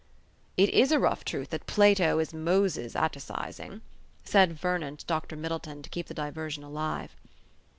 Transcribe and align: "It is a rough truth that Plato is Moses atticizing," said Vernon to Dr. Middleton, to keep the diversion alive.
"It 0.57 0.71
is 0.71 0.91
a 0.91 0.97
rough 0.99 1.23
truth 1.23 1.49
that 1.51 1.67
Plato 1.67 2.17
is 2.17 2.33
Moses 2.33 2.95
atticizing," 2.95 3.81
said 4.23 4.53
Vernon 4.59 4.97
to 4.97 5.05
Dr. 5.05 5.35
Middleton, 5.35 5.83
to 5.83 5.91
keep 5.91 6.07
the 6.07 6.15
diversion 6.15 6.63
alive. 6.63 7.15